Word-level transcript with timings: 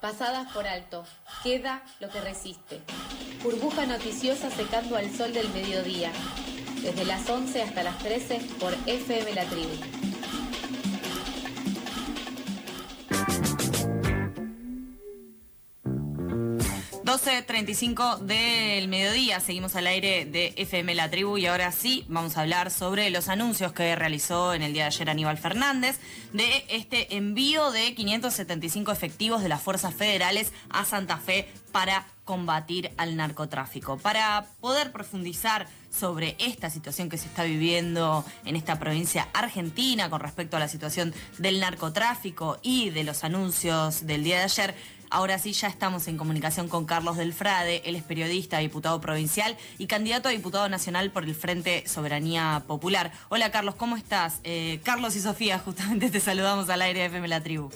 Pasadas 0.00 0.50
por 0.52 0.66
alto, 0.66 1.04
queda 1.42 1.82
lo 2.00 2.08
que 2.08 2.22
resiste. 2.22 2.80
Burbuja 3.42 3.84
noticiosa 3.84 4.50
secando 4.50 4.96
al 4.96 5.14
sol 5.14 5.34
del 5.34 5.50
mediodía. 5.50 6.10
Desde 6.80 7.04
las 7.04 7.28
11 7.28 7.62
hasta 7.62 7.82
las 7.82 7.98
13 7.98 8.40
por 8.58 8.72
FM 8.86 9.34
La 9.34 9.44
Tribu. 9.44 10.09
12.35 17.24 18.18
del 18.20 18.88
mediodía, 18.88 19.40
seguimos 19.40 19.76
al 19.76 19.86
aire 19.86 20.24
de 20.24 20.54
FM 20.56 20.94
La 20.94 21.10
Tribu 21.10 21.36
y 21.36 21.46
ahora 21.46 21.70
sí 21.70 22.06
vamos 22.08 22.36
a 22.36 22.40
hablar 22.40 22.70
sobre 22.70 23.10
los 23.10 23.28
anuncios 23.28 23.74
que 23.74 23.94
realizó 23.94 24.54
en 24.54 24.62
el 24.62 24.72
día 24.72 24.84
de 24.84 24.86
ayer 24.86 25.10
Aníbal 25.10 25.36
Fernández 25.36 25.98
de 26.32 26.64
este 26.70 27.14
envío 27.16 27.72
de 27.72 27.94
575 27.94 28.90
efectivos 28.90 29.42
de 29.42 29.50
las 29.50 29.60
fuerzas 29.60 29.94
federales 29.94 30.54
a 30.70 30.86
Santa 30.86 31.18
Fe 31.18 31.46
para 31.72 32.06
combatir 32.24 32.90
al 32.96 33.16
narcotráfico. 33.16 33.98
Para 33.98 34.46
poder 34.60 34.90
profundizar 34.90 35.66
sobre 35.90 36.36
esta 36.38 36.70
situación 36.70 37.08
que 37.10 37.18
se 37.18 37.26
está 37.26 37.44
viviendo 37.44 38.24
en 38.44 38.56
esta 38.56 38.78
provincia 38.78 39.28
argentina 39.34 40.08
con 40.08 40.20
respecto 40.20 40.56
a 40.56 40.60
la 40.60 40.68
situación 40.68 41.12
del 41.38 41.60
narcotráfico 41.60 42.58
y 42.62 42.90
de 42.90 43.04
los 43.04 43.24
anuncios 43.24 44.06
del 44.06 44.24
día 44.24 44.38
de 44.38 44.44
ayer, 44.44 44.74
Ahora 45.12 45.40
sí, 45.40 45.52
ya 45.52 45.66
estamos 45.66 46.06
en 46.06 46.16
comunicación 46.16 46.68
con 46.68 46.86
Carlos 46.86 47.16
Delfrade, 47.16 47.82
él 47.84 47.96
es 47.96 48.04
periodista, 48.04 48.58
diputado 48.58 49.00
provincial 49.00 49.56
y 49.76 49.88
candidato 49.88 50.28
a 50.28 50.32
diputado 50.32 50.68
nacional 50.68 51.10
por 51.10 51.24
el 51.24 51.34
Frente 51.34 51.82
Soberanía 51.88 52.62
Popular. 52.68 53.10
Hola 53.28 53.50
Carlos, 53.50 53.74
¿cómo 53.74 53.96
estás? 53.96 54.38
Eh, 54.44 54.80
Carlos 54.84 55.16
y 55.16 55.20
Sofía, 55.20 55.58
justamente 55.64 56.10
te 56.10 56.20
saludamos 56.20 56.68
al 56.68 56.82
aire 56.82 57.00
de 57.00 57.06
FM 57.06 57.26
La 57.26 57.42
Tribu. 57.42 57.70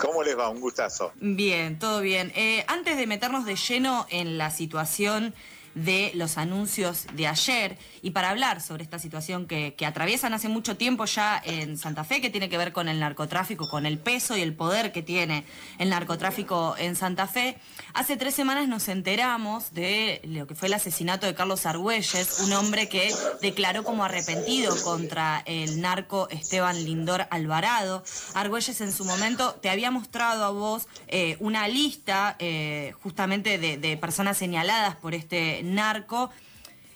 ¿Cómo 0.00 0.22
les 0.22 0.38
va? 0.38 0.48
Un 0.48 0.60
gustazo. 0.60 1.12
Bien, 1.20 1.78
todo 1.78 2.00
bien. 2.00 2.32
Eh, 2.34 2.64
antes 2.66 2.96
de 2.96 3.06
meternos 3.06 3.44
de 3.44 3.56
lleno 3.56 4.06
en 4.08 4.38
la 4.38 4.50
situación 4.50 5.34
de 5.74 6.10
los 6.14 6.36
anuncios 6.36 7.06
de 7.14 7.26
ayer 7.26 7.78
y 8.02 8.10
para 8.10 8.30
hablar 8.30 8.60
sobre 8.60 8.82
esta 8.82 8.98
situación 8.98 9.46
que, 9.46 9.74
atraviesan 9.90 10.34
hace 10.34 10.48
mucho 10.48 10.76
tiempo 10.76 11.04
ya 11.06 11.42
en 11.44 11.76
Santa 11.76 12.04
Fe, 12.04 12.20
que 12.20 12.30
tiene 12.30 12.48
que 12.48 12.56
ver 12.56 12.72
con 12.72 12.88
el 12.88 13.00
narcotráfico, 13.00 13.68
con 13.68 13.86
el 13.86 13.98
peso 13.98 14.36
y 14.36 14.40
el 14.40 14.54
poder 14.54 14.92
que 14.92 15.02
tiene 15.02 15.44
el 15.78 15.90
narcotráfico 15.90 16.76
en 16.78 16.94
Santa 16.94 17.26
Fe. 17.26 17.56
Hace 17.92 18.16
tres 18.16 18.34
semanas 18.34 18.68
nos 18.68 18.88
enteramos 18.88 19.72
de 19.72 20.20
lo 20.24 20.46
que 20.46 20.54
fue 20.54 20.68
el 20.68 20.74
asesinato 20.74 21.26
de 21.26 21.34
Carlos 21.34 21.66
Argüelles, 21.66 22.40
un 22.40 22.52
hombre 22.52 22.88
que 22.88 23.12
declaró 23.42 23.82
como 23.82 24.04
arrepentido 24.04 24.80
contra 24.84 25.42
el 25.44 25.80
narco 25.80 26.28
Esteban 26.30 26.84
Lindor 26.84 27.26
Alvarado. 27.30 28.04
Argüelles 28.34 28.80
en 28.80 28.92
su 28.92 29.04
momento 29.04 29.54
te 29.54 29.70
había 29.70 29.90
mostrado 29.90 30.44
a 30.44 30.50
vos 30.50 30.86
eh, 31.08 31.36
una 31.40 31.66
lista 31.66 32.36
eh, 32.38 32.94
justamente 33.02 33.58
de 33.58 33.96
personas 33.96 34.38
señaladas 34.38 34.94
por 34.96 35.14
este 35.14 35.59
narco 35.62 36.30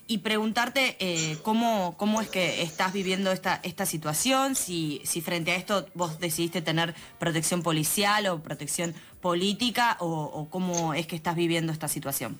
y 0.07 0.19
preguntarte 0.19 0.97
eh, 0.99 1.37
cómo, 1.41 1.95
cómo 1.97 2.21
es 2.21 2.29
que 2.29 2.61
estás 2.61 2.93
viviendo 2.93 3.31
esta, 3.31 3.59
esta 3.63 3.85
situación, 3.85 4.55
si, 4.55 5.01
si 5.03 5.21
frente 5.21 5.51
a 5.51 5.55
esto 5.55 5.87
vos 5.95 6.19
decidiste 6.19 6.61
tener 6.61 6.93
protección 7.17 7.63
policial 7.63 8.27
o 8.27 8.41
protección 8.41 8.93
política 9.21 9.97
o, 9.99 10.47
cómo 10.51 10.93
es 10.93 11.07
que 11.07 11.15
estás 11.15 11.35
viviendo 11.35 11.71
esta 11.71 11.87
situación. 11.87 12.39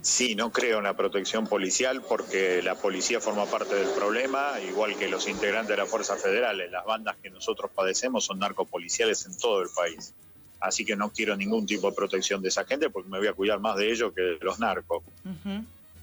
Sí, 0.00 0.34
no 0.34 0.52
creo 0.52 0.78
en 0.78 0.84
la 0.84 0.96
protección 0.96 1.46
policial 1.46 2.02
porque 2.02 2.62
la 2.62 2.74
policía 2.76 3.20
forma 3.20 3.46
parte 3.46 3.74
del 3.74 3.88
problema, 3.88 4.60
igual 4.60 4.94
que 4.96 5.08
los 5.08 5.26
integrantes 5.26 5.70
de 5.70 5.78
las 5.78 5.88
fuerzas 5.88 6.22
federales. 6.22 6.70
Las 6.70 6.84
bandas 6.84 7.16
que 7.22 7.30
nosotros 7.30 7.70
padecemos 7.74 8.26
son 8.26 8.38
narcopoliciales 8.38 9.26
en 9.26 9.36
todo 9.36 9.62
el 9.62 9.70
país. 9.74 10.14
Así 10.60 10.84
que 10.84 10.96
no 10.96 11.10
quiero 11.10 11.36
ningún 11.36 11.66
tipo 11.66 11.90
de 11.90 11.96
protección 11.96 12.40
de 12.40 12.48
esa 12.48 12.64
gente 12.64 12.90
porque 12.90 13.08
me 13.08 13.18
voy 13.18 13.28
a 13.28 13.32
cuidar 13.32 13.60
más 13.60 13.76
de 13.76 13.90
ellos 13.90 14.12
que 14.14 14.22
de 14.22 14.38
los 14.40 14.58
narcos 14.58 15.02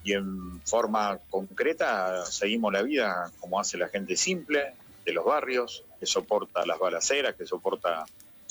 y 0.04 0.14
en 0.14 0.62
forma 0.66 1.20
concreta 1.30 2.26
seguimos 2.26 2.74
la 2.74 2.82
vida 2.82 3.32
como 3.40 3.60
hace 3.60 3.78
la 3.78 3.88
gente 3.88 4.16
simple 4.16 4.74
de 5.06 5.14
los 5.14 5.26
barrios, 5.26 5.84
que 6.00 6.06
soporta 6.06 6.66
las 6.66 6.80
balaceras, 6.80 7.36
que 7.36 7.46
soporta 7.46 8.06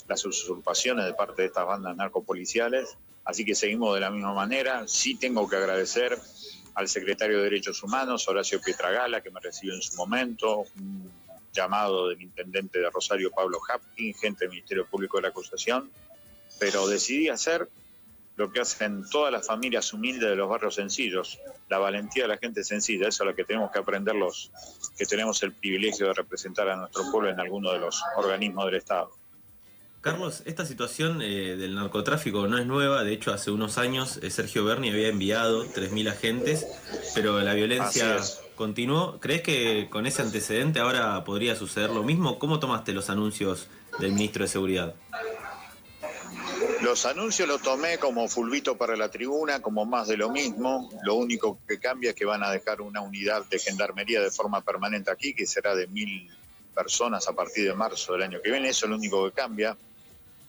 las 0.07 0.25
usurpaciones 0.25 1.05
de 1.05 1.13
parte 1.13 1.41
de 1.41 1.47
estas 1.49 1.65
bandas 1.65 1.95
narcopoliciales. 1.95 2.97
Así 3.23 3.45
que 3.45 3.55
seguimos 3.55 3.93
de 3.93 4.01
la 4.01 4.09
misma 4.09 4.33
manera. 4.33 4.87
Sí 4.87 5.15
tengo 5.15 5.47
que 5.47 5.55
agradecer 5.55 6.17
al 6.73 6.87
secretario 6.87 7.37
de 7.37 7.43
Derechos 7.43 7.83
Humanos, 7.83 8.27
Horacio 8.27 8.61
Pietragala, 8.61 9.21
que 9.21 9.29
me 9.29 9.39
recibió 9.39 9.73
en 9.75 9.81
su 9.81 9.95
momento, 9.95 10.65
un 10.77 11.11
llamado 11.53 12.09
del 12.09 12.21
intendente 12.21 12.79
de 12.79 12.89
Rosario, 12.89 13.31
Pablo 13.31 13.59
Hapkin, 13.67 14.13
gente 14.13 14.45
del 14.45 14.49
Ministerio 14.49 14.85
Público 14.85 15.17
de 15.17 15.23
la 15.23 15.29
Acusación, 15.29 15.91
pero 16.59 16.87
decidí 16.87 17.29
hacer 17.29 17.67
lo 18.35 18.51
que 18.51 18.61
hacen 18.61 19.03
todas 19.09 19.31
las 19.31 19.45
familias 19.45 19.93
humildes 19.93 20.29
de 20.29 20.35
los 20.35 20.49
barrios 20.49 20.75
sencillos, 20.75 21.39
la 21.69 21.77
valentía 21.77 22.23
de 22.23 22.29
la 22.29 22.37
gente 22.37 22.63
sencilla, 22.63 23.07
eso 23.07 23.23
es 23.23 23.29
lo 23.29 23.35
que 23.35 23.43
tenemos 23.43 23.71
que 23.71 23.79
aprender 23.79 24.15
los 24.15 24.51
que 24.97 25.05
tenemos 25.05 25.43
el 25.43 25.53
privilegio 25.53 26.07
de 26.07 26.13
representar 26.13 26.69
a 26.69 26.75
nuestro 26.75 27.11
pueblo 27.11 27.29
en 27.29 27.39
alguno 27.39 27.71
de 27.71 27.79
los 27.79 28.01
organismos 28.15 28.65
del 28.65 28.75
Estado. 28.75 29.11
Carlos, 30.01 30.41
esta 30.45 30.65
situación 30.65 31.21
eh, 31.21 31.55
del 31.55 31.75
narcotráfico 31.75 32.47
no 32.47 32.57
es 32.57 32.65
nueva, 32.65 33.03
de 33.03 33.13
hecho 33.13 33.31
hace 33.31 33.51
unos 33.51 33.77
años 33.77 34.17
eh, 34.23 34.31
Sergio 34.31 34.65
Berni 34.65 34.89
había 34.89 35.09
enviado 35.09 35.63
3.000 35.63 36.09
agentes, 36.09 36.65
pero 37.13 37.39
la 37.41 37.53
violencia 37.53 38.17
continuó. 38.61 39.19
¿Crees 39.19 39.41
que 39.41 39.87
con 39.89 40.05
ese 40.05 40.21
antecedente 40.21 40.79
ahora 40.79 41.23
podría 41.23 41.55
suceder 41.55 41.89
lo 41.89 42.03
mismo? 42.03 42.37
¿Cómo 42.37 42.59
tomaste 42.59 42.93
los 42.93 43.09
anuncios 43.09 43.67
del 43.97 44.11
ministro 44.11 44.43
de 44.43 44.49
Seguridad? 44.49 44.93
Los 46.83 47.07
anuncios 47.07 47.47
los 47.47 47.59
tomé 47.63 47.97
como 47.97 48.27
fulvito 48.27 48.77
para 48.77 48.95
la 48.95 49.09
tribuna, 49.09 49.63
como 49.63 49.83
más 49.85 50.09
de 50.09 50.17
lo 50.17 50.29
mismo. 50.29 50.91
Lo 51.03 51.15
único 51.15 51.57
que 51.67 51.79
cambia 51.79 52.11
es 52.11 52.15
que 52.15 52.23
van 52.23 52.43
a 52.43 52.51
dejar 52.51 52.81
una 52.81 53.01
unidad 53.01 53.43
de 53.49 53.57
gendarmería 53.57 54.21
de 54.21 54.29
forma 54.29 54.61
permanente 54.61 55.09
aquí, 55.09 55.33
que 55.33 55.47
será 55.47 55.73
de 55.73 55.87
mil 55.87 56.29
personas 56.75 57.27
a 57.27 57.33
partir 57.33 57.67
de 57.67 57.73
marzo 57.73 58.13
del 58.13 58.21
año 58.21 58.41
que 58.43 58.51
viene. 58.51 58.69
Eso 58.69 58.85
es 58.85 58.91
lo 58.91 58.95
único 58.95 59.25
que 59.25 59.31
cambia. 59.31 59.75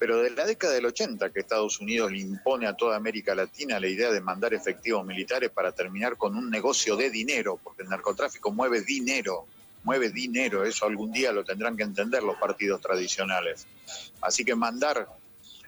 Pero 0.03 0.21
de 0.21 0.31
la 0.31 0.45
década 0.45 0.73
del 0.73 0.87
80 0.87 1.31
que 1.31 1.39
Estados 1.39 1.79
Unidos 1.79 2.11
le 2.11 2.19
impone 2.19 2.67
a 2.67 2.75
toda 2.75 2.97
América 2.97 3.37
Latina 3.37 3.79
la 3.79 3.87
idea 3.87 4.11
de 4.11 4.21
mandar 4.21 4.53
efectivos 4.53 5.07
militares 5.07 5.51
para 5.51 5.71
terminar 5.71 6.17
con 6.17 6.35
un 6.35 6.51
negocio 6.51 6.97
de 6.97 7.09
dinero, 7.09 7.61
porque 7.63 7.85
el 7.85 7.89
narcotráfico 7.89 8.51
mueve 8.51 8.81
dinero, 8.81 9.47
mueve 9.85 10.11
dinero, 10.11 10.65
eso 10.65 10.87
algún 10.87 11.13
día 11.13 11.31
lo 11.31 11.45
tendrán 11.45 11.77
que 11.77 11.85
entender 11.85 12.25
los 12.25 12.37
partidos 12.37 12.81
tradicionales. 12.81 13.69
Así 14.21 14.45
que 14.45 14.57
mandar 14.57 15.07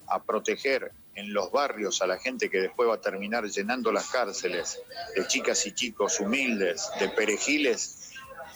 a 0.08 0.20
proteger 0.20 0.90
en 1.14 1.32
los 1.32 1.52
barrios 1.52 2.02
a 2.02 2.08
la 2.08 2.18
gente 2.18 2.50
que 2.50 2.60
después 2.60 2.88
va 2.88 2.94
a 2.94 3.00
terminar 3.00 3.44
llenando 3.44 3.92
las 3.92 4.08
cárceles 4.08 4.80
de 5.14 5.28
chicas 5.28 5.64
y 5.64 5.74
chicos 5.74 6.18
humildes, 6.18 6.90
de 6.98 7.08
perejiles, 7.10 8.03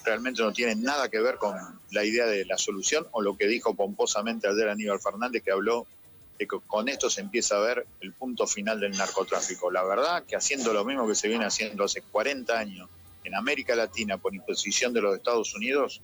realmente 0.09 0.43
no 0.43 0.53
tiene 0.53 0.75
nada 0.75 1.09
que 1.09 1.21
ver 1.21 1.37
con 1.37 1.55
la 1.91 2.05
idea 2.05 2.27
de 2.27 2.45
la 2.45 2.59
solución 2.59 3.07
o 3.13 3.23
lo 3.23 3.37
que 3.37 3.47
dijo 3.47 3.75
pomposamente 3.75 4.49
ayer 4.49 4.69
Aníbal 4.69 5.01
Fernández 5.01 5.43
que 5.43 5.53
habló 5.53 5.87
de 6.39 6.47
que 6.47 6.59
con 6.67 6.89
esto 6.89 7.11
se 7.11 7.21
empieza 7.21 7.57
a 7.57 7.61
ver 7.61 7.87
el 8.01 8.13
punto 8.13 8.47
final 8.47 8.81
del 8.81 8.97
narcotráfico. 8.97 9.71
La 9.71 9.85
verdad 9.85 10.25
que 10.25 10.37
haciendo 10.37 10.73
lo 10.73 10.85
mismo 10.85 11.07
que 11.07 11.15
se 11.15 11.29
viene 11.29 11.45
haciendo 11.45 11.85
hace 11.85 12.03
40 12.03 12.59
años 12.59 12.89
en 13.25 13.35
América 13.35 13.75
Latina 13.75 14.17
por 14.17 14.35
imposición 14.35 14.93
de 14.93 15.03
los 15.03 15.17
Estados 15.17 15.55
Unidos 15.55 16.01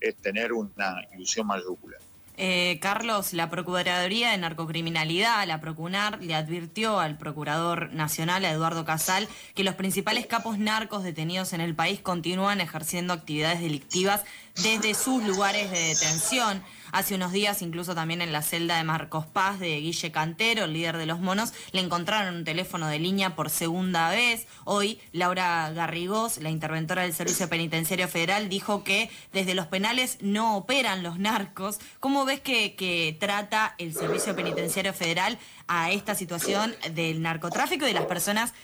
es 0.00 0.16
tener 0.16 0.52
una 0.52 1.06
ilusión 1.14 1.46
mayúscula. 1.46 1.96
Eh, 2.38 2.78
Carlos, 2.82 3.32
la 3.32 3.48
Procuraduría 3.48 4.30
de 4.30 4.38
Narcocriminalidad, 4.38 5.46
la 5.46 5.60
Procunar, 5.60 6.22
le 6.22 6.34
advirtió 6.34 7.00
al 7.00 7.16
Procurador 7.16 7.92
Nacional, 7.94 8.44
a 8.44 8.50
Eduardo 8.50 8.84
Casal, 8.84 9.26
que 9.54 9.64
los 9.64 9.74
principales 9.74 10.26
capos 10.26 10.58
narcos 10.58 11.02
detenidos 11.02 11.54
en 11.54 11.62
el 11.62 11.74
país 11.74 12.00
continúan 12.00 12.60
ejerciendo 12.60 13.14
actividades 13.14 13.60
delictivas 13.60 14.22
desde 14.62 14.92
sus 14.92 15.22
lugares 15.22 15.70
de 15.70 15.80
detención. 15.80 16.62
Hace 16.92 17.14
unos 17.14 17.32
días, 17.32 17.62
incluso 17.62 17.94
también 17.94 18.22
en 18.22 18.32
la 18.32 18.42
celda 18.42 18.76
de 18.76 18.84
Marcos 18.84 19.26
Paz 19.26 19.58
de 19.58 19.80
Guille 19.80 20.12
Cantero, 20.12 20.64
el 20.64 20.72
líder 20.72 20.96
de 20.96 21.06
los 21.06 21.20
monos, 21.20 21.52
le 21.72 21.80
encontraron 21.80 22.34
un 22.34 22.44
teléfono 22.44 22.86
de 22.88 22.98
línea 22.98 23.34
por 23.34 23.50
segunda 23.50 24.10
vez. 24.10 24.46
Hoy, 24.64 25.00
Laura 25.12 25.70
Garrigós, 25.72 26.38
la 26.38 26.50
interventora 26.50 27.02
del 27.02 27.12
Servicio 27.12 27.48
Penitenciario 27.48 28.08
Federal, 28.08 28.48
dijo 28.48 28.84
que 28.84 29.10
desde 29.32 29.54
los 29.54 29.66
penales 29.66 30.18
no 30.20 30.56
operan 30.56 31.02
los 31.02 31.18
narcos. 31.18 31.78
¿Cómo 32.00 32.24
ves 32.24 32.40
que, 32.40 32.74
que 32.74 33.16
trata 33.18 33.74
el 33.78 33.92
Servicio 33.92 34.36
Penitenciario 34.36 34.92
Federal 34.92 35.38
a 35.68 35.90
esta 35.90 36.14
situación 36.14 36.74
del 36.92 37.22
narcotráfico 37.22 37.84
y 37.84 37.88
de 37.88 37.94
las 37.94 38.06
personas 38.06 38.54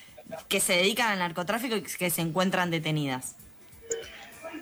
que 0.48 0.60
se 0.60 0.74
dedican 0.74 1.10
al 1.10 1.18
narcotráfico 1.18 1.76
y 1.76 1.82
que 1.82 2.10
se 2.10 2.22
encuentran 2.22 2.70
detenidas? 2.70 3.36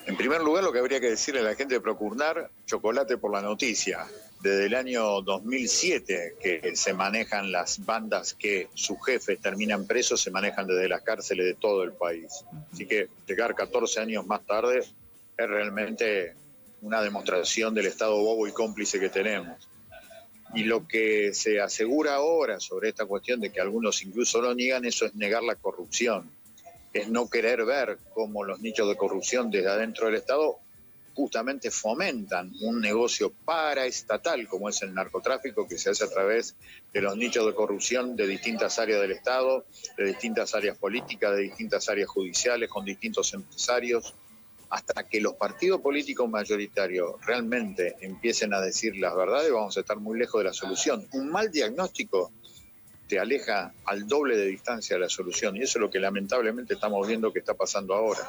En 0.06 0.16
primer 0.16 0.40
lugar, 0.40 0.64
lo 0.64 0.72
que 0.72 0.78
habría 0.78 1.00
que 1.00 1.10
decirle 1.10 1.40
a 1.40 1.44
la 1.44 1.54
gente 1.54 1.74
de 1.74 1.80
Procurnar, 1.80 2.50
chocolate 2.66 3.18
por 3.18 3.32
la 3.32 3.42
noticia. 3.42 4.06
Desde 4.40 4.66
el 4.66 4.74
año 4.74 5.20
2007 5.20 6.36
que 6.40 6.74
se 6.74 6.94
manejan 6.94 7.52
las 7.52 7.84
bandas 7.84 8.32
que 8.34 8.68
sus 8.74 8.96
jefes 9.04 9.38
terminan 9.40 9.86
presos, 9.86 10.22
se 10.22 10.30
manejan 10.30 10.66
desde 10.66 10.88
las 10.88 11.02
cárceles 11.02 11.44
de 11.44 11.54
todo 11.54 11.82
el 11.82 11.92
país. 11.92 12.44
Así 12.72 12.86
que 12.86 13.08
llegar 13.26 13.54
14 13.54 14.00
años 14.00 14.26
más 14.26 14.44
tarde 14.46 14.78
es 14.78 15.48
realmente 15.48 16.34
una 16.80 17.02
demostración 17.02 17.74
del 17.74 17.86
estado 17.86 18.16
bobo 18.16 18.48
y 18.48 18.52
cómplice 18.52 18.98
que 18.98 19.10
tenemos. 19.10 19.68
Y 20.54 20.64
lo 20.64 20.88
que 20.88 21.32
se 21.34 21.60
asegura 21.60 22.14
ahora 22.14 22.58
sobre 22.58 22.88
esta 22.88 23.04
cuestión 23.04 23.40
de 23.40 23.52
que 23.52 23.60
algunos 23.60 24.02
incluso 24.02 24.40
lo 24.40 24.54
niegan, 24.54 24.84
eso 24.84 25.04
es 25.04 25.14
negar 25.14 25.42
la 25.42 25.54
corrupción, 25.54 26.30
es 26.92 27.08
no 27.08 27.28
querer 27.28 27.64
ver 27.64 27.98
cómo 28.14 28.44
los 28.44 28.60
nichos 28.60 28.88
de 28.88 28.96
corrupción 28.96 29.50
desde 29.50 29.68
adentro 29.68 30.06
del 30.06 30.16
Estado 30.16 30.58
justamente 31.14 31.70
fomentan 31.70 32.52
un 32.62 32.80
negocio 32.80 33.32
paraestatal 33.44 34.46
como 34.48 34.68
es 34.68 34.80
el 34.82 34.94
narcotráfico 34.94 35.68
que 35.68 35.78
se 35.78 35.90
hace 35.90 36.04
a 36.04 36.08
través 36.08 36.54
de 36.92 37.00
los 37.00 37.16
nichos 37.16 37.46
de 37.46 37.54
corrupción 37.54 38.16
de 38.16 38.26
distintas 38.26 38.78
áreas 38.78 39.00
del 39.00 39.12
Estado, 39.12 39.64
de 39.96 40.04
distintas 40.04 40.54
áreas 40.54 40.78
políticas, 40.78 41.36
de 41.36 41.42
distintas 41.42 41.88
áreas 41.88 42.08
judiciales, 42.08 42.68
con 42.68 42.84
distintos 42.84 43.34
empresarios, 43.34 44.14
hasta 44.70 45.02
que 45.08 45.20
los 45.20 45.34
partidos 45.34 45.80
políticos 45.80 46.30
mayoritarios 46.30 47.14
realmente 47.26 47.96
empiecen 48.00 48.54
a 48.54 48.60
decir 48.60 48.96
las 48.96 49.14
verdades, 49.16 49.52
vamos 49.52 49.76
a 49.76 49.80
estar 49.80 49.98
muy 49.98 50.18
lejos 50.18 50.40
de 50.40 50.44
la 50.44 50.52
solución. 50.52 51.06
Un 51.12 51.28
mal 51.28 51.50
diagnóstico 51.50 52.32
te 53.10 53.18
aleja 53.18 53.74
al 53.86 54.06
doble 54.06 54.36
de 54.36 54.46
distancia 54.46 54.94
de 54.94 55.00
la 55.00 55.08
solución. 55.08 55.56
Y 55.56 55.62
eso 55.62 55.78
es 55.78 55.80
lo 55.80 55.90
que 55.90 55.98
lamentablemente 55.98 56.74
estamos 56.74 57.06
viendo 57.08 57.32
que 57.32 57.40
está 57.40 57.54
pasando 57.54 57.92
ahora. 57.92 58.20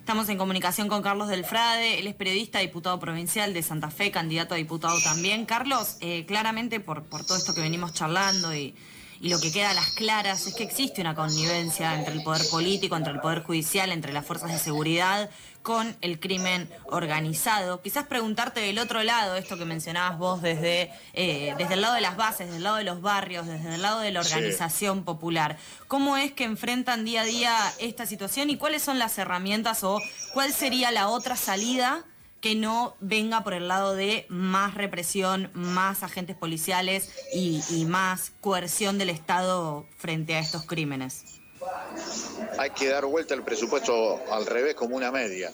Estamos 0.00 0.28
en 0.28 0.36
comunicación 0.36 0.88
con 0.88 1.00
Carlos 1.00 1.28
Delfrade, 1.28 2.00
él 2.00 2.08
es 2.08 2.14
periodista, 2.16 2.58
diputado 2.58 2.98
provincial 2.98 3.54
de 3.54 3.62
Santa 3.62 3.90
Fe, 3.90 4.10
candidato 4.10 4.54
a 4.54 4.56
diputado 4.56 5.00
también. 5.04 5.46
Carlos, 5.46 5.96
eh, 6.00 6.26
claramente 6.26 6.80
por, 6.80 7.04
por 7.04 7.24
todo 7.24 7.38
esto 7.38 7.54
que 7.54 7.60
venimos 7.60 7.92
charlando 7.92 8.52
y 8.52 8.74
y 9.22 9.28
lo 9.28 9.38
que 9.38 9.52
queda 9.52 9.70
a 9.70 9.74
las 9.74 9.90
claras 9.90 10.48
es 10.48 10.54
que 10.54 10.64
existe 10.64 11.00
una 11.00 11.14
connivencia 11.14 11.94
entre 11.94 12.12
el 12.12 12.24
poder 12.24 12.42
político, 12.50 12.96
entre 12.96 13.12
el 13.12 13.20
poder 13.20 13.44
judicial, 13.44 13.92
entre 13.92 14.12
las 14.12 14.26
fuerzas 14.26 14.50
de 14.50 14.58
seguridad 14.58 15.30
con 15.62 15.96
el 16.00 16.18
crimen 16.18 16.68
organizado. 16.86 17.80
Quizás 17.82 18.08
preguntarte 18.08 18.58
del 18.58 18.80
otro 18.80 19.04
lado, 19.04 19.36
esto 19.36 19.56
que 19.56 19.64
mencionabas 19.64 20.18
vos 20.18 20.42
desde, 20.42 20.90
eh, 21.12 21.54
desde 21.56 21.74
el 21.74 21.82
lado 21.82 21.94
de 21.94 22.00
las 22.00 22.16
bases, 22.16 22.46
desde 22.46 22.56
el 22.56 22.64
lado 22.64 22.78
de 22.78 22.84
los 22.84 23.00
barrios, 23.00 23.46
desde 23.46 23.76
el 23.76 23.82
lado 23.82 24.00
de 24.00 24.10
la 24.10 24.18
organización 24.18 25.04
popular. 25.04 25.56
¿Cómo 25.86 26.16
es 26.16 26.32
que 26.32 26.42
enfrentan 26.42 27.04
día 27.04 27.20
a 27.20 27.24
día 27.24 27.56
esta 27.78 28.06
situación 28.06 28.50
y 28.50 28.56
cuáles 28.56 28.82
son 28.82 28.98
las 28.98 29.16
herramientas 29.18 29.84
o 29.84 30.00
cuál 30.34 30.52
sería 30.52 30.90
la 30.90 31.06
otra 31.06 31.36
salida 31.36 32.04
que 32.42 32.56
no 32.56 32.96
venga 33.00 33.44
por 33.44 33.54
el 33.54 33.68
lado 33.68 33.94
de 33.94 34.26
más 34.28 34.74
represión, 34.74 35.50
más 35.54 36.02
agentes 36.02 36.36
policiales 36.36 37.08
y, 37.32 37.62
más 37.86 38.32
coerción 38.40 38.98
del 38.98 39.10
Estado 39.10 39.86
frente 39.96 40.34
a 40.34 40.40
estos 40.40 40.66
crímenes? 40.66 41.40
Hay 42.58 42.70
que 42.70 42.88
dar 42.88 43.06
vuelta 43.06 43.34
el 43.34 43.44
presupuesto 43.44 44.20
al 44.30 44.44
revés 44.46 44.74
como 44.74 44.96
una 44.96 45.12
media. 45.12 45.52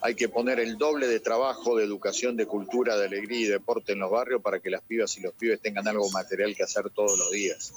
Hay 0.00 0.14
que 0.14 0.30
poner 0.30 0.60
el 0.60 0.78
doble 0.78 1.06
de 1.08 1.20
trabajo, 1.20 1.76
de 1.76 1.84
educación, 1.84 2.36
de 2.36 2.46
cultura, 2.46 2.96
de 2.96 3.06
alegría 3.06 3.40
y 3.40 3.44
deporte 3.44 3.92
en 3.92 3.98
los 3.98 4.10
barrios 4.10 4.40
para 4.40 4.60
que 4.60 4.70
las 4.70 4.80
pibas 4.82 5.16
y 5.18 5.20
los 5.20 5.34
pibes 5.34 5.60
tengan 5.60 5.86
algo 5.86 6.10
material 6.10 6.56
que 6.56 6.62
hacer 6.62 6.88
todos 6.88 7.18
los 7.18 7.30
días. 7.30 7.72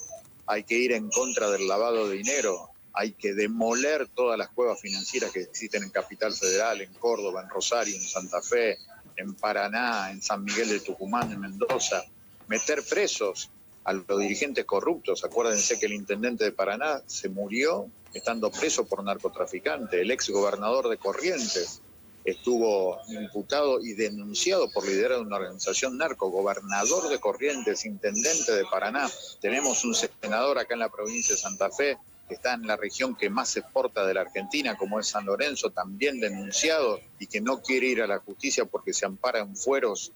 Hay 0.46 0.64
que 0.64 0.76
ir 0.76 0.94
en 0.94 1.10
contra 1.10 1.50
del 1.50 1.68
lavado 1.68 2.08
de 2.08 2.16
dinero 2.16 2.70
hay 2.98 3.12
que 3.12 3.36
demoler 3.36 4.08
todas 4.08 4.40
las 4.40 4.50
cuevas 4.50 4.82
financieras 4.82 5.32
que 5.32 5.42
existen 5.42 5.84
en 5.84 5.92
Capital 5.92 6.34
Federal, 6.34 6.82
en 6.82 6.92
Córdoba, 6.96 7.44
en 7.44 7.50
Rosario, 7.50 7.96
en 7.96 8.02
Santa 8.02 8.42
Fe, 8.42 8.80
en 9.16 9.36
Paraná, 9.36 10.10
en 10.10 10.20
San 10.20 10.44
Miguel 10.44 10.70
de 10.70 10.80
Tucumán, 10.80 11.32
en 11.32 11.40
Mendoza, 11.40 12.04
meter 12.48 12.84
presos 12.84 13.52
a 13.84 13.94
los 13.94 14.20
dirigentes 14.20 14.66
corruptos. 14.66 15.24
Acuérdense 15.24 15.78
que 15.78 15.86
el 15.86 15.94
intendente 15.94 16.44
de 16.44 16.52
Paraná 16.52 17.04
se 17.06 17.30
murió 17.30 17.88
estando 18.16 18.50
preso 18.50 18.88
por 18.88 19.04
narcotraficante, 19.04 20.02
el 20.02 20.10
ex 20.10 20.32
gobernador 20.32 20.90
de 20.90 20.98
Corrientes 20.98 21.82
estuvo 22.26 23.00
imputado 23.10 23.80
y 23.80 23.94
denunciado 23.94 24.72
por 24.72 24.88
liderar 24.88 25.20
una 25.20 25.36
organización 25.36 25.98
narco, 25.98 26.32
gobernador 26.32 27.10
de 27.10 27.20
Corrientes, 27.20 27.86
intendente 27.86 28.54
de 28.54 28.66
Paraná. 28.66 29.08
Tenemos 29.40 29.86
un 29.86 29.94
senador 29.94 30.58
acá 30.58 30.74
en 30.74 30.80
la 30.80 30.90
provincia 30.90 31.36
de 31.36 31.42
Santa 31.42 31.70
Fe 31.70 31.98
que 32.28 32.36
está 32.36 32.54
en 32.54 32.68
la 32.68 32.76
región 32.76 33.16
que 33.16 33.30
más 33.30 33.56
exporta 33.56 34.06
de 34.06 34.14
la 34.14 34.22
Argentina, 34.22 34.76
como 34.76 35.00
es 35.00 35.08
San 35.08 35.26
Lorenzo, 35.26 35.72
también 35.72 36.20
denunciado 36.20 37.00
y 37.20 37.28
que 37.28 37.42
no 37.42 37.62
quiere 37.62 37.88
ir 37.88 38.02
a 38.02 38.08
la 38.08 38.20
justicia 38.20 38.66
porque 38.66 38.94
se 38.94 39.06
ampara 39.06 39.40
en 39.40 39.56
fueros 39.56 40.12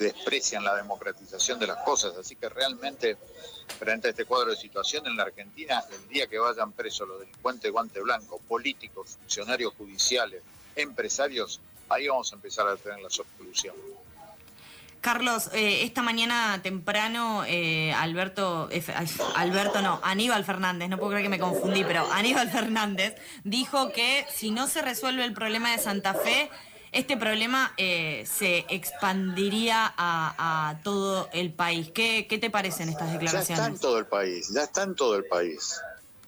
desprecian 0.00 0.64
la 0.64 0.74
democratización 0.74 1.58
de 1.58 1.66
las 1.66 1.76
cosas. 1.84 2.16
Así 2.16 2.34
que 2.34 2.48
realmente, 2.48 3.16
frente 3.78 4.08
a 4.08 4.10
este 4.10 4.24
cuadro 4.24 4.50
de 4.50 4.56
situación 4.56 5.06
en 5.06 5.16
la 5.16 5.24
Argentina, 5.24 5.84
el 5.92 6.08
día 6.08 6.26
que 6.26 6.38
vayan 6.38 6.72
presos 6.72 7.06
los 7.06 7.20
delincuentes 7.20 7.70
guante 7.70 8.00
blanco, 8.00 8.40
políticos, 8.48 9.18
funcionarios 9.20 9.74
judiciales, 9.74 10.42
empresarios, 10.74 11.60
ahí 11.88 12.08
vamos 12.08 12.32
a 12.32 12.36
empezar 12.36 12.66
a 12.66 12.76
tener 12.76 13.00
la 13.00 13.10
solución. 13.10 13.76
Carlos, 15.00 15.50
eh, 15.54 15.84
esta 15.84 16.02
mañana 16.02 16.60
temprano 16.62 17.44
eh, 17.46 17.92
Alberto, 17.94 18.68
Alberto 19.34 19.80
no, 19.82 20.00
Aníbal 20.02 20.44
Fernández, 20.44 20.88
no 20.88 20.98
puedo 20.98 21.10
creer 21.12 21.24
que 21.24 21.30
me 21.30 21.38
confundí, 21.38 21.84
pero 21.84 22.10
Aníbal 22.12 22.50
Fernández 22.50 23.14
dijo 23.44 23.92
que 23.92 24.26
si 24.32 24.50
no 24.50 24.66
se 24.66 24.82
resuelve 24.82 25.24
el 25.24 25.32
problema 25.32 25.72
de 25.72 25.78
Santa 25.78 26.14
Fe, 26.14 26.50
este 26.92 27.16
problema 27.16 27.72
eh, 27.76 28.24
se 28.26 28.66
expandiría 28.68 29.94
a, 29.96 30.78
todo 30.82 31.28
el 31.32 31.52
país. 31.52 31.90
¿Qué, 31.94 32.26
¿Qué 32.28 32.38
te 32.38 32.50
parecen 32.50 32.88
estas 32.88 33.12
declaraciones? 33.12 33.48
Ya 33.48 33.54
está 33.54 33.66
en 33.66 33.78
todo 33.78 33.98
el 33.98 34.06
país, 34.06 34.50
ya 34.52 34.62
está 34.64 34.82
en 34.82 34.94
todo 34.96 35.16
el 35.16 35.24
país. 35.24 35.80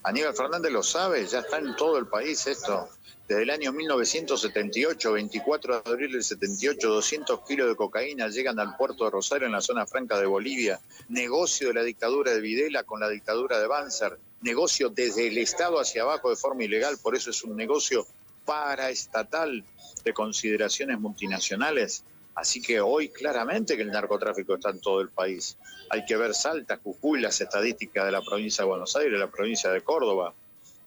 Aníbal 0.04 0.34
Fernández 0.34 0.72
lo 0.72 0.82
sabe, 0.82 1.26
ya 1.26 1.40
está 1.40 1.58
en 1.58 1.76
todo 1.76 1.96
el 1.98 2.06
país 2.06 2.46
esto. 2.46 2.88
Desde 3.28 3.44
el 3.44 3.50
año 3.50 3.72
1978, 3.72 5.12
24 5.12 5.80
de 5.80 5.90
abril 5.90 6.12
del 6.12 6.24
78, 6.24 6.88
200 6.88 7.40
kilos 7.46 7.68
de 7.68 7.76
cocaína 7.76 8.28
llegan 8.28 8.58
al 8.58 8.76
puerto 8.76 9.04
de 9.04 9.10
Rosario 9.10 9.46
en 9.46 9.52
la 9.52 9.60
zona 9.60 9.86
franca 9.86 10.18
de 10.18 10.26
Bolivia. 10.26 10.80
Negocio 11.08 11.68
de 11.68 11.74
la 11.74 11.82
dictadura 11.84 12.32
de 12.32 12.40
Videla 12.40 12.82
con 12.82 12.98
la 12.98 13.08
dictadura 13.08 13.60
de 13.60 13.68
Banzer. 13.68 14.18
Negocio 14.40 14.88
desde 14.88 15.28
el 15.28 15.38
Estado 15.38 15.80
hacia 15.80 16.02
abajo 16.02 16.30
de 16.30 16.36
forma 16.36 16.64
ilegal, 16.64 16.98
por 17.00 17.14
eso 17.14 17.30
es 17.30 17.44
un 17.44 17.56
negocio 17.56 18.04
paraestatal 18.44 19.64
de 20.04 20.12
consideraciones 20.12 20.98
multinacionales. 20.98 22.04
Así 22.34 22.62
que 22.62 22.80
hoy 22.80 23.10
claramente 23.10 23.76
que 23.76 23.82
el 23.82 23.90
narcotráfico 23.90 24.54
está 24.54 24.70
en 24.70 24.80
todo 24.80 25.00
el 25.00 25.10
país. 25.10 25.58
Hay 25.90 26.04
que 26.04 26.16
ver 26.16 26.34
Salta, 26.34 26.80
Jujuy, 26.82 27.20
las 27.20 27.40
estadísticas 27.40 28.06
de 28.06 28.12
la 28.12 28.22
provincia 28.22 28.64
de 28.64 28.70
Buenos 28.70 28.96
Aires, 28.96 29.18
la 29.18 29.30
provincia 29.30 29.70
de 29.70 29.82
Córdoba, 29.82 30.34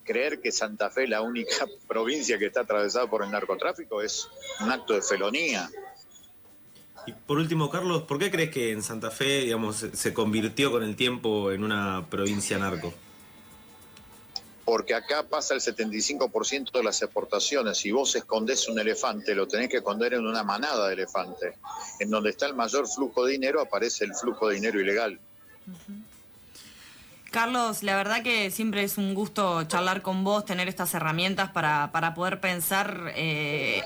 creer 0.04 0.40
que 0.40 0.52
Santa 0.52 0.90
Fe 0.90 1.04
es 1.04 1.10
la 1.10 1.22
única 1.22 1.66
provincia 1.88 2.40
que 2.40 2.48
está 2.48 2.62
atravesada 2.62 3.10
por 3.10 3.24
el 3.24 3.32
narcotráfico 3.32 4.02
es 4.02 4.28
un 4.62 4.72
acto 4.72 4.94
de 4.94 5.02
felonía. 5.02 5.70
Y 7.08 7.12
por 7.12 7.38
último, 7.38 7.70
Carlos, 7.70 8.04
¿por 8.04 8.18
qué 8.18 8.32
crees 8.32 8.50
que 8.50 8.72
en 8.72 8.82
Santa 8.82 9.12
Fe, 9.12 9.42
digamos, 9.42 9.86
se 9.94 10.14
convirtió 10.14 10.72
con 10.72 10.84
el 10.84 10.96
tiempo 10.96 11.52
en 11.52 11.64
una 11.64 12.08
provincia 12.10 12.58
narco? 12.58 12.94
Porque 14.66 14.96
acá 14.96 15.24
pasa 15.24 15.54
el 15.54 15.62
75% 15.62 16.72
de 16.72 16.84
las 16.84 17.02
exportaciones. 17.02 17.78
Si 17.78 17.92
vos 17.92 18.16
escondés 18.16 18.68
un 18.68 18.80
elefante, 18.80 19.36
lo 19.36 19.48
tenés 19.48 19.70
que 19.70 19.78
esconder 19.78 20.16
en 20.16 20.26
una 20.26 20.44
manada 20.44 20.88
de 20.88 20.96
elefantes. 20.96 21.56
En 22.00 22.10
donde 22.10 22.32
está 22.32 22.48
el 22.48 22.56
mayor 22.56 22.88
flujo 22.88 23.26
de 23.26 23.34
dinero, 23.34 23.62
aparece 23.62 24.06
el 24.06 24.16
flujo 24.16 24.50
de 24.50 24.56
dinero 24.56 24.82
ilegal. 24.82 25.20
Carlos, 27.36 27.84
la 27.84 27.98
verdad 27.98 28.24
que 28.24 28.50
siempre 28.50 28.84
es 28.84 28.98
un 28.98 29.14
gusto 29.14 29.66
charlar 29.66 30.02
con 30.02 30.24
vos, 30.24 30.46
tener 30.46 30.70
estas 30.70 30.94
herramientas 30.94 31.52
para, 31.52 31.92
para 31.92 32.14
poder 32.14 32.40
pensar 32.40 33.12
eh, 33.14 33.84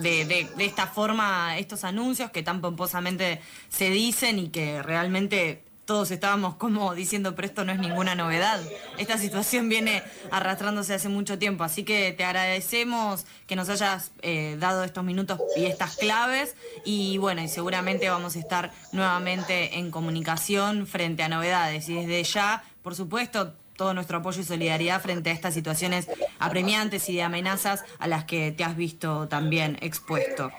de, 0.00 0.24
de, 0.24 0.64
esta 0.64 0.86
forma 0.86 1.58
estos 1.58 1.84
anuncios 1.84 2.30
que 2.30 2.42
tan 2.42 2.62
pomposamente 2.62 3.42
se 3.68 3.90
dicen 3.90 4.38
y 4.38 4.48
que 4.48 4.82
realmente 4.82 5.65
todos 5.86 6.10
estábamos 6.10 6.56
como 6.56 6.94
diciendo, 6.94 7.34
pero 7.34 7.46
esto 7.46 7.64
no 7.64 7.72
es 7.72 7.78
ninguna 7.78 8.14
novedad. 8.14 8.60
Esta 8.98 9.16
situación 9.16 9.68
viene 9.68 10.02
arrastrándose 10.30 10.92
hace 10.92 11.08
mucho 11.08 11.38
tiempo, 11.38 11.64
así 11.64 11.84
que 11.84 12.12
te 12.12 12.24
agradecemos 12.24 13.24
que 13.46 13.56
nos 13.56 13.68
hayas 13.70 14.10
eh, 14.20 14.56
dado 14.58 14.84
estos 14.84 15.04
minutos 15.04 15.40
y 15.56 15.64
estas 15.64 15.96
claves 15.96 16.56
y 16.84 17.16
bueno, 17.18 17.40
y 17.40 17.48
seguramente 17.48 18.10
vamos 18.10 18.36
a 18.36 18.40
estar 18.40 18.72
nuevamente 18.92 19.78
en 19.78 19.90
comunicación 19.90 20.86
frente 20.86 21.22
a 21.22 21.28
novedades 21.28 21.88
y 21.88 21.94
desde 21.94 22.22
ya 22.24 22.64
por 22.86 22.94
supuesto, 22.94 23.52
todo 23.76 23.94
nuestro 23.94 24.18
apoyo 24.18 24.40
y 24.40 24.44
solidaridad 24.44 25.02
frente 25.02 25.30
a 25.30 25.32
estas 25.32 25.54
situaciones 25.54 26.06
apremiantes 26.38 27.08
y 27.08 27.16
de 27.16 27.22
amenazas 27.24 27.82
a 27.98 28.06
las 28.06 28.24
que 28.26 28.52
te 28.52 28.62
has 28.62 28.76
visto 28.76 29.26
también 29.26 29.76
expuesto. 29.80 30.52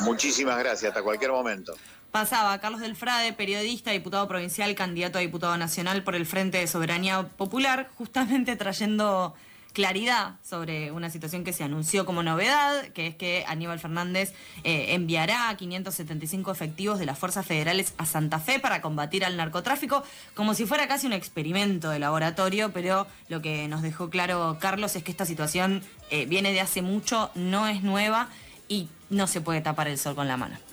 Muchísimas 0.00 0.58
gracias, 0.58 0.90
hasta 0.90 1.02
cualquier 1.02 1.30
momento. 1.30 1.74
Pasaba 2.10 2.58
Carlos 2.58 2.80
Delfrade, 2.80 3.32
periodista, 3.32 3.92
diputado 3.92 4.26
provincial, 4.26 4.74
candidato 4.74 5.18
a 5.18 5.20
diputado 5.20 5.56
nacional 5.56 6.02
por 6.02 6.16
el 6.16 6.26
Frente 6.26 6.58
de 6.58 6.66
Soberanía 6.66 7.22
Popular, 7.22 7.88
justamente 7.96 8.56
trayendo 8.56 9.34
claridad 9.72 10.34
sobre 10.42 10.90
una 10.90 11.08
situación 11.08 11.44
que 11.44 11.52
se 11.52 11.62
anunció 11.62 12.04
como 12.04 12.24
novedad, 12.24 12.88
que 12.88 13.06
es 13.06 13.14
que 13.14 13.44
Aníbal 13.46 13.78
Fernández 13.78 14.32
eh, 14.64 14.86
enviará 14.94 15.54
575 15.56 16.50
efectivos 16.50 16.98
de 16.98 17.06
las 17.06 17.16
fuerzas 17.16 17.46
federales 17.46 17.94
a 17.96 18.06
Santa 18.06 18.40
Fe 18.40 18.58
para 18.58 18.82
combatir 18.82 19.24
al 19.24 19.36
narcotráfico, 19.36 20.02
como 20.34 20.54
si 20.54 20.66
fuera 20.66 20.88
casi 20.88 21.06
un 21.06 21.12
experimento 21.12 21.90
de 21.90 22.00
laboratorio, 22.00 22.72
pero 22.72 23.06
lo 23.28 23.40
que 23.40 23.68
nos 23.68 23.82
dejó 23.82 24.10
claro 24.10 24.58
Carlos 24.60 24.96
es 24.96 25.04
que 25.04 25.12
esta 25.12 25.26
situación 25.26 25.84
eh, 26.10 26.26
viene 26.26 26.52
de 26.52 26.60
hace 26.60 26.82
mucho, 26.82 27.30
no 27.36 27.68
es 27.68 27.84
nueva 27.84 28.28
y 28.66 28.88
no 29.10 29.28
se 29.28 29.40
puede 29.40 29.60
tapar 29.60 29.86
el 29.86 29.96
sol 29.96 30.16
con 30.16 30.26
la 30.26 30.36
mano. 30.36 30.69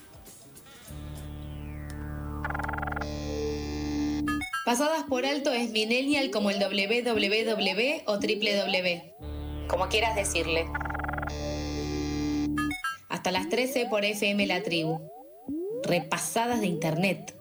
Pasadas 4.68 5.04
por 5.04 5.24
alto 5.24 5.50
es 5.50 5.70
millennial 5.70 6.30
como 6.30 6.50
el 6.50 6.58
www 6.58 8.02
o 8.04 8.18
www, 8.18 9.66
como 9.66 9.88
quieras 9.88 10.14
decirle. 10.14 10.66
Hasta 13.08 13.30
las 13.30 13.48
13 13.48 13.86
por 13.86 14.04
FM 14.04 14.46
La 14.46 14.62
Tribu. 14.62 15.00
Repasadas 15.84 16.60
de 16.60 16.66
Internet. 16.66 17.34